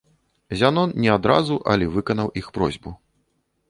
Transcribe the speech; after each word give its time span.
Зянон 0.61 0.95
не 1.05 1.13
адразу, 1.17 1.61
але 1.77 1.93
выканаў 1.99 2.37
іх 2.45 2.53
просьбу. 2.61 3.01